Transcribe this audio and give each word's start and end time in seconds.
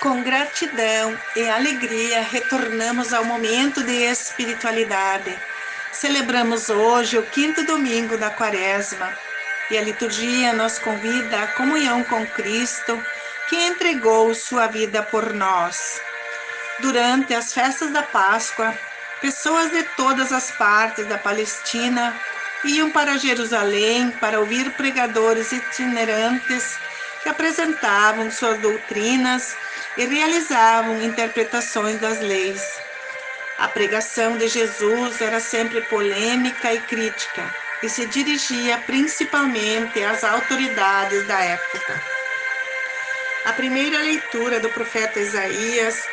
Com 0.00 0.22
gratidão 0.22 1.18
e 1.34 1.48
alegria, 1.48 2.22
retornamos 2.22 3.12
ao 3.12 3.24
momento 3.24 3.82
de 3.82 4.04
espiritualidade. 4.04 5.36
Celebramos 5.90 6.70
hoje 6.70 7.18
o 7.18 7.26
quinto 7.26 7.64
domingo 7.64 8.16
da 8.16 8.30
Quaresma 8.30 9.12
e 9.68 9.76
a 9.76 9.82
liturgia 9.82 10.52
nos 10.52 10.78
convida 10.78 11.42
à 11.42 11.46
comunhão 11.48 12.04
com 12.04 12.24
Cristo, 12.28 13.04
que 13.48 13.56
entregou 13.56 14.32
sua 14.36 14.68
vida 14.68 15.02
por 15.02 15.34
nós. 15.34 16.00
Durante 16.78 17.34
as 17.34 17.52
festas 17.52 17.90
da 17.90 18.04
Páscoa, 18.04 18.72
pessoas 19.20 19.68
de 19.72 19.82
todas 19.96 20.32
as 20.32 20.52
partes 20.52 21.06
da 21.06 21.18
Palestina 21.18 22.14
iam 22.62 22.88
para 22.88 23.18
Jerusalém 23.18 24.12
para 24.20 24.38
ouvir 24.38 24.70
pregadores 24.74 25.50
itinerantes 25.50 26.78
que 27.20 27.28
apresentavam 27.28 28.30
suas 28.30 28.60
doutrinas 28.60 29.56
e 29.98 30.06
realizavam 30.06 31.02
interpretações 31.02 32.00
das 32.00 32.20
leis. 32.20 32.62
A 33.58 33.66
pregação 33.66 34.38
de 34.38 34.46
Jesus 34.46 35.20
era 35.20 35.40
sempre 35.40 35.80
polêmica 35.82 36.72
e 36.72 36.80
crítica 36.82 37.52
e 37.82 37.88
se 37.88 38.06
dirigia 38.06 38.78
principalmente 38.86 40.02
às 40.04 40.22
autoridades 40.22 41.26
da 41.26 41.40
época. 41.42 42.00
A 43.44 43.52
primeira 43.52 43.98
leitura 43.98 44.60
do 44.60 44.68
profeta 44.68 45.18
Isaías 45.18 46.06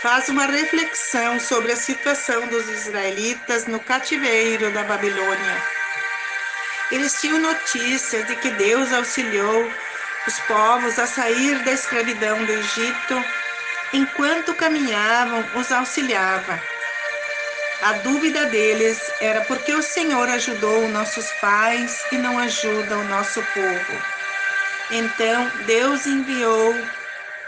faz 0.00 0.28
uma 0.28 0.46
reflexão 0.46 1.40
sobre 1.40 1.72
a 1.72 1.76
situação 1.76 2.46
dos 2.46 2.68
israelitas 2.68 3.66
no 3.66 3.80
cativeiro 3.80 4.70
da 4.70 4.84
Babilônia. 4.84 5.62
Eles 6.92 7.20
tinham 7.20 7.38
notícia 7.40 8.22
de 8.24 8.36
que 8.36 8.50
Deus 8.50 8.92
auxiliou 8.92 9.68
os 10.26 10.38
povos 10.40 10.98
a 10.98 11.06
sair 11.06 11.58
da 11.64 11.72
escravidão 11.72 12.44
do 12.44 12.52
Egito, 12.52 13.24
enquanto 13.92 14.54
caminhavam, 14.54 15.44
os 15.56 15.72
auxiliava. 15.72 16.60
A 17.82 17.94
dúvida 17.94 18.46
deles 18.46 19.00
era 19.20 19.40
porque 19.42 19.74
o 19.74 19.82
Senhor 19.82 20.28
ajudou 20.28 20.88
nossos 20.88 21.30
pais 21.40 22.00
e 22.12 22.16
não 22.16 22.38
ajuda 22.38 22.96
o 22.96 23.04
nosso 23.04 23.42
povo. 23.52 24.02
Então 24.90 25.50
Deus 25.66 26.06
enviou 26.06 26.74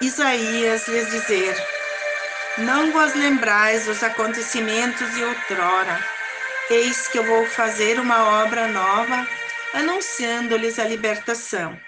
Isaías 0.00 0.88
lhes 0.88 1.08
dizer: 1.10 1.56
Não 2.58 2.90
vos 2.90 3.14
lembrais 3.14 3.86
dos 3.86 4.02
acontecimentos 4.02 5.14
de 5.14 5.22
outrora. 5.22 6.00
Eis 6.68 7.06
que 7.06 7.18
eu 7.18 7.24
vou 7.24 7.46
fazer 7.46 8.00
uma 8.00 8.42
obra 8.42 8.66
nova, 8.66 9.28
anunciando-lhes 9.74 10.80
a 10.80 10.84
libertação. 10.84 11.85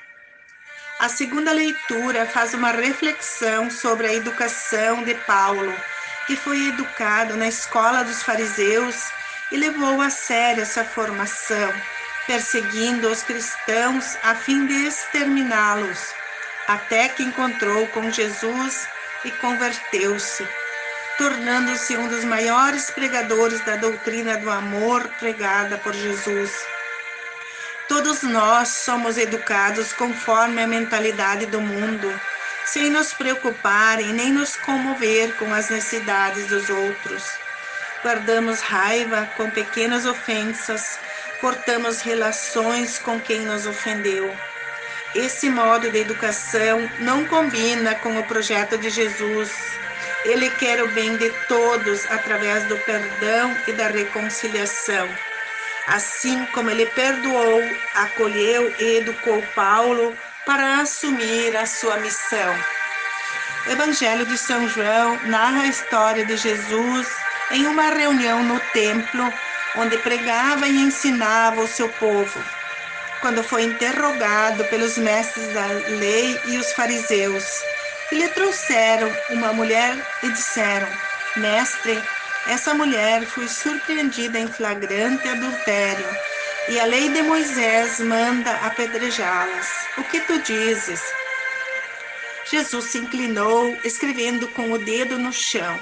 A 1.01 1.09
segunda 1.09 1.53
leitura 1.53 2.27
faz 2.27 2.55
uma 2.55 2.73
reflexão 2.73 3.71
sobre 3.71 4.09
a 4.09 4.15
educação 4.15 5.05
de 5.05 5.15
Paulo, 5.15 5.73
que 6.27 6.35
foi 6.35 6.67
educado 6.67 7.37
na 7.37 7.47
escola 7.47 8.03
dos 8.03 8.21
fariseus 8.25 8.97
e 9.53 9.57
levou 9.57 10.01
a 10.01 10.11
sério 10.11 10.63
essa 10.63 10.85
formação, 10.85 11.73
perseguindo 12.27 13.09
os 13.09 13.23
cristãos 13.23 14.19
a 14.25 14.35
fim 14.35 14.67
de 14.67 14.75
exterminá-los, 14.87 16.01
até 16.67 17.09
que 17.09 17.23
encontrou 17.23 17.87
com 17.87 18.11
Jesus 18.11 18.89
e 19.25 19.31
converteu-se, 19.31 20.45
tornando-se 21.17 21.97
um 21.97 22.09
dos 22.09 22.25
maiores 22.25 22.91
pregadores 22.91 23.65
da 23.65 23.77
doutrina 23.77 24.37
do 24.37 24.51
amor 24.51 25.09
pregada 25.21 25.79
por 25.79 25.95
Jesus. 25.95 26.51
Todos 27.99 28.23
nós 28.23 28.69
somos 28.69 29.19
educados 29.19 29.93
conforme 29.93 30.63
a 30.63 30.69
mentalidade 30.69 31.47
do 31.47 31.61
mundo, 31.61 32.09
sem 32.65 32.91
nos 32.91 33.13
preocupar 33.13 34.01
e 34.01 34.13
nem 34.13 34.33
nos 34.33 34.55
comover 34.55 35.35
com 35.35 35.53
as 35.53 35.69
necessidades 35.69 36.47
dos 36.47 36.70
outros. 36.70 37.25
Guardamos 38.01 38.61
raiva 38.61 39.29
com 39.37 39.51
pequenas 39.51 40.07
ofensas, 40.07 40.97
cortamos 41.41 42.01
relações 42.01 43.01
com 43.01 43.19
quem 43.19 43.41
nos 43.41 43.67
ofendeu. 43.67 44.33
Esse 45.13 45.51
modo 45.51 45.91
de 45.91 45.98
educação 45.98 46.89
não 47.01 47.25
combina 47.25 47.97
com 47.97 48.17
o 48.17 48.23
projeto 48.23 48.79
de 48.79 48.91
Jesus. 48.91 49.51
Ele 50.25 50.48
quer 50.51 50.85
o 50.85 50.87
bem 50.87 51.17
de 51.17 51.31
todos 51.48 52.07
através 52.08 52.63
do 52.63 52.79
perdão 52.79 53.57
e 53.67 53.73
da 53.73 53.89
reconciliação. 53.89 55.08
Assim 55.89 56.45
como 56.53 56.71
ele 56.71 56.85
perdoou, 56.87 57.63
acolheu 57.95 58.75
e 58.79 58.97
educou 58.97 59.43
Paulo 59.55 60.15
para 60.45 60.81
assumir 60.81 61.57
a 61.57 61.67
sua 61.67 61.97
missão. 61.97 62.55
O 63.67 63.71
Evangelho 63.71 64.27
de 64.27 64.37
São 64.37 64.69
João 64.69 65.19
narra 65.25 65.63
a 65.63 65.67
história 65.67 66.25
de 66.25 66.37
Jesus 66.37 67.07
em 67.51 67.67
uma 67.67 67.89
reunião 67.89 68.43
no 68.43 68.61
templo, 68.73 69.33
onde 69.77 69.97
pregava 69.99 70.67
e 70.69 70.79
ensinava 70.79 71.63
o 71.63 71.69
seu 71.69 71.89
povo. 71.89 72.45
Quando 73.20 73.43
foi 73.43 73.63
interrogado 73.63 74.65
pelos 74.67 74.97
mestres 74.99 75.49
da 75.55 75.67
lei 75.99 76.39
e 76.45 76.59
os 76.59 76.73
fariseus, 76.73 77.45
que 78.09 78.15
lhe 78.15 78.29
trouxeram 78.29 79.11
uma 79.31 79.53
mulher 79.53 79.97
e 80.23 80.31
disseram: 80.31 80.89
Mestre, 81.37 82.03
essa 82.48 82.73
mulher 82.73 83.27
foi 83.27 83.47
surpreendida 83.47 84.39
em 84.39 84.48
flagrante 84.48 85.29
adultério 85.29 86.07
e 86.70 86.81
a 86.81 86.86
lei 86.86 87.11
de 87.11 87.23
Moisés 87.23 88.01
manda 88.01 88.51
apedrejá-las. 88.64 89.69
O 89.98 90.05
que 90.05 90.19
tu 90.20 90.39
dizes? 90.41 91.03
Jesus 92.51 92.87
se 92.87 92.98
inclinou, 92.98 93.77
escrevendo 93.85 94.48
com 94.48 94.73
o 94.73 94.79
dedo 94.79 95.19
no 95.19 95.31
chão. 95.31 95.79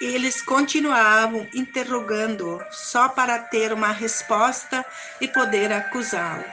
Eles 0.00 0.40
continuavam 0.40 1.46
interrogando-o, 1.52 2.64
só 2.70 3.10
para 3.10 3.38
ter 3.38 3.70
uma 3.70 3.92
resposta 3.92 4.84
e 5.20 5.28
poder 5.28 5.70
acusá-lo. 5.70 6.44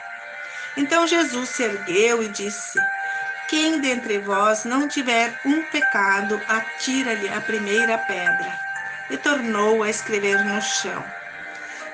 Então 0.76 1.08
Jesus 1.08 1.48
se 1.50 1.64
ergueu 1.64 2.22
e 2.22 2.28
disse: 2.28 2.78
Quem 3.48 3.80
dentre 3.80 4.20
vós 4.20 4.66
não 4.66 4.86
tiver 4.86 5.40
um 5.46 5.64
pecado, 5.64 6.42
atira-lhe 6.50 7.30
a 7.30 7.40
primeira 7.40 7.98
pedra 7.98 8.73
e 9.14 9.18
tornou 9.18 9.84
a 9.84 9.90
escrever 9.90 10.44
no 10.44 10.60
chão. 10.60 11.04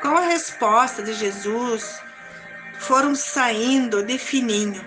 Com 0.01 0.15
a 0.15 0.21
resposta 0.21 1.03
de 1.03 1.13
Jesus, 1.13 2.01
foram 2.79 3.13
saindo 3.13 4.01
de 4.01 4.17
fininho, 4.17 4.81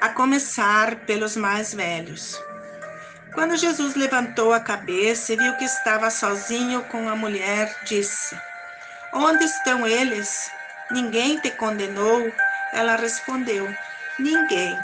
a 0.00 0.08
começar 0.08 0.96
pelos 1.06 1.36
mais 1.36 1.72
velhos. 1.72 2.36
Quando 3.32 3.56
Jesus 3.56 3.94
levantou 3.94 4.52
a 4.52 4.58
cabeça 4.58 5.32
e 5.32 5.36
viu 5.36 5.56
que 5.56 5.64
estava 5.64 6.10
sozinho 6.10 6.82
com 6.86 7.08
a 7.08 7.14
mulher, 7.14 7.72
disse: 7.84 8.36
Onde 9.14 9.44
estão 9.44 9.86
eles? 9.86 10.50
Ninguém 10.90 11.38
te 11.38 11.52
condenou? 11.52 12.32
Ela 12.72 12.96
respondeu: 12.96 13.72
Ninguém. 14.18 14.76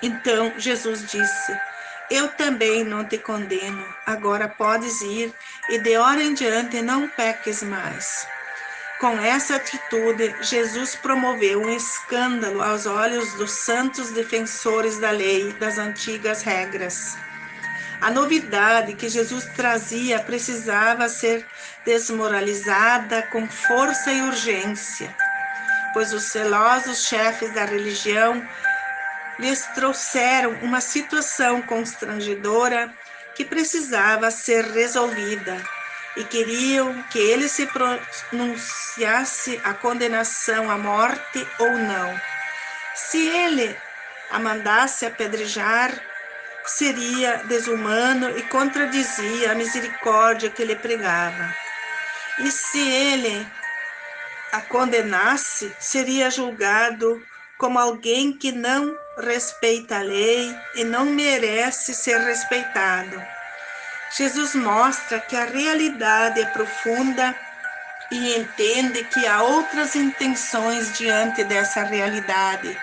Então 0.00 0.54
Jesus 0.56 1.02
disse: 1.06 1.69
eu 2.10 2.28
também 2.28 2.82
não 2.84 3.04
te 3.04 3.16
condeno. 3.16 3.86
Agora 4.04 4.48
podes 4.48 5.00
ir 5.02 5.32
e 5.68 5.78
de 5.78 5.96
hora 5.96 6.22
em 6.22 6.34
diante 6.34 6.82
não 6.82 7.08
peques 7.08 7.62
mais. 7.62 8.26
Com 8.98 9.18
essa 9.18 9.56
atitude, 9.56 10.34
Jesus 10.42 10.94
promoveu 10.94 11.62
um 11.62 11.70
escândalo 11.70 12.62
aos 12.62 12.84
olhos 12.84 13.32
dos 13.34 13.50
santos 13.50 14.10
defensores 14.10 14.98
da 14.98 15.10
lei, 15.10 15.52
das 15.54 15.78
antigas 15.78 16.42
regras. 16.42 17.16
A 18.02 18.10
novidade 18.10 18.94
que 18.94 19.08
Jesus 19.08 19.46
trazia 19.56 20.20
precisava 20.20 21.08
ser 21.08 21.46
desmoralizada 21.84 23.22
com 23.30 23.48
força 23.48 24.12
e 24.12 24.20
urgência, 24.22 25.14
pois 25.94 26.12
os 26.12 26.24
celosos 26.24 27.04
chefes 27.04 27.54
da 27.54 27.64
religião 27.64 28.46
lhes 29.40 29.66
trouxeram 29.74 30.52
uma 30.62 30.80
situação 30.80 31.62
constrangedora 31.62 32.94
que 33.34 33.44
precisava 33.44 34.30
ser 34.30 34.64
resolvida 34.66 35.56
e 36.16 36.24
queriam 36.24 37.02
que 37.04 37.18
ele 37.18 37.48
se 37.48 37.66
pronunciasse 37.66 39.60
a 39.64 39.72
condenação 39.72 40.70
à 40.70 40.76
morte 40.76 41.46
ou 41.58 41.70
não. 41.70 42.20
Se 42.94 43.26
ele 43.28 43.76
a 44.30 44.38
mandasse 44.38 45.06
apedrejar, 45.06 45.90
seria 46.66 47.38
desumano 47.44 48.36
e 48.36 48.42
contradizia 48.42 49.52
a 49.52 49.54
misericórdia 49.54 50.50
que 50.50 50.64
lhe 50.64 50.76
pregava. 50.76 51.54
E 52.40 52.50
se 52.50 52.78
ele 52.78 53.46
a 54.52 54.60
condenasse, 54.60 55.74
seria 55.78 56.30
julgado 56.30 57.22
como 57.56 57.78
alguém 57.78 58.32
que 58.32 58.50
não 58.50 58.96
respeita 59.20 59.98
a 59.98 60.02
lei 60.02 60.54
e 60.74 60.84
não 60.84 61.04
merece 61.04 61.94
ser 61.94 62.18
respeitado. 62.20 63.22
Jesus 64.16 64.54
mostra 64.54 65.20
que 65.20 65.36
a 65.36 65.44
realidade 65.44 66.40
é 66.40 66.46
profunda 66.46 67.34
e 68.10 68.36
entende 68.36 69.04
que 69.04 69.26
há 69.26 69.42
outras 69.42 69.94
intenções 69.94 70.96
diante 70.98 71.44
dessa 71.44 71.84
realidade. 71.84 72.76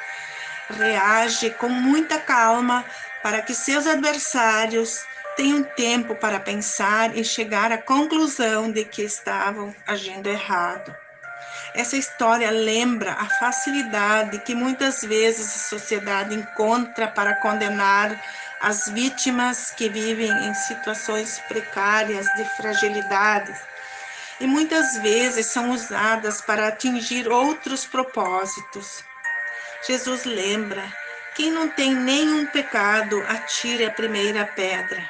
Reage 0.70 1.50
com 1.52 1.70
muita 1.70 2.18
calma 2.18 2.86
para 3.22 3.42
que 3.42 3.54
seus 3.54 3.86
adversários 3.86 5.04
tenham 5.36 5.64
tempo 5.64 6.16
para 6.16 6.40
pensar 6.40 7.16
e 7.16 7.24
chegar 7.24 7.72
à 7.72 7.78
conclusão 7.78 8.72
de 8.72 8.86
que 8.86 9.04
estavam 9.04 9.76
agindo 9.86 10.28
errado. 10.28 10.96
Essa 11.78 11.96
história 11.96 12.50
lembra 12.50 13.14
a 13.14 13.30
facilidade 13.38 14.40
que 14.40 14.56
muitas 14.56 15.04
vezes 15.04 15.46
a 15.56 15.70
sociedade 15.70 16.34
encontra 16.34 17.08
para 17.08 17.36
condenar 17.36 18.20
as 18.60 18.90
vítimas 18.90 19.70
que 19.78 19.88
vivem 19.88 20.32
em 20.48 20.56
situações 20.56 21.40
precárias 21.48 22.26
de 22.36 22.44
fragilidade 22.56 23.54
e 24.40 24.48
muitas 24.48 24.98
vezes 24.98 25.46
são 25.46 25.70
usadas 25.70 26.42
para 26.42 26.68
atingir 26.68 27.28
outros 27.28 27.86
propósitos. 27.86 29.04
Jesus 29.88 30.26
lembra: 30.26 30.84
quem 31.36 31.52
não 31.52 31.70
tem 31.70 31.94
nenhum 31.94 32.48
pecado, 32.48 33.24
atire 33.30 33.86
a 33.86 33.92
primeira 33.92 34.48
pedra. 34.48 35.08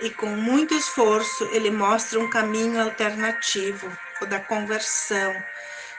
E 0.00 0.08
com 0.08 0.28
muito 0.28 0.72
esforço, 0.72 1.44
ele 1.52 1.70
mostra 1.70 2.18
um 2.18 2.30
caminho 2.30 2.80
alternativo, 2.80 3.94
da 4.26 4.40
conversão, 4.40 5.34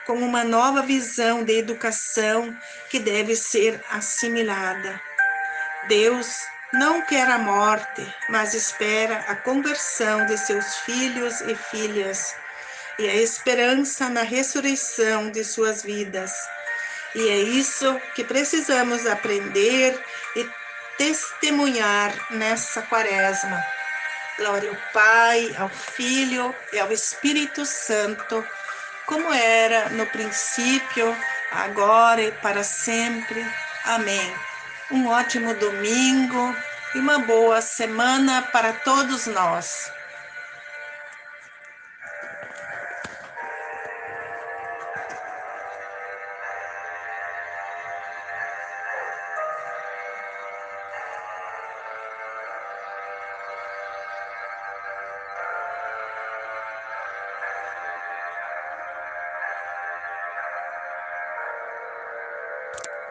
com 0.06 0.14
uma 0.14 0.44
nova 0.44 0.82
visão 0.82 1.44
de 1.44 1.58
educação 1.58 2.56
que 2.90 2.98
deve 2.98 3.36
ser 3.36 3.80
assimilada. 3.90 5.00
Deus 5.88 6.26
não 6.72 7.02
quer 7.02 7.28
a 7.28 7.38
morte, 7.38 8.06
mas 8.28 8.54
espera 8.54 9.24
a 9.28 9.34
conversão 9.34 10.26
de 10.26 10.38
seus 10.38 10.76
filhos 10.76 11.40
e 11.40 11.54
filhas 11.54 12.34
e 12.98 13.08
a 13.08 13.14
esperança 13.14 14.08
na 14.08 14.22
ressurreição 14.22 15.30
de 15.30 15.42
suas 15.42 15.82
vidas. 15.82 16.32
E 17.14 17.28
é 17.28 17.38
isso 17.38 18.00
que 18.14 18.22
precisamos 18.22 19.06
aprender 19.06 20.00
e 20.36 20.48
testemunhar 20.96 22.14
nessa 22.30 22.82
quaresma. 22.82 23.79
Glória 24.40 24.70
ao 24.70 24.76
Pai, 24.94 25.54
ao 25.58 25.68
Filho 25.68 26.54
e 26.72 26.78
ao 26.78 26.90
Espírito 26.90 27.66
Santo, 27.66 28.42
como 29.04 29.30
era 29.34 29.90
no 29.90 30.06
princípio, 30.06 31.14
agora 31.52 32.22
e 32.22 32.32
para 32.32 32.64
sempre. 32.64 33.46
Amém. 33.84 34.34
Um 34.90 35.08
ótimo 35.08 35.52
domingo 35.52 36.56
e 36.94 36.98
uma 37.00 37.18
boa 37.18 37.60
semana 37.60 38.40
para 38.50 38.72
todos 38.72 39.26
nós. 39.26 39.92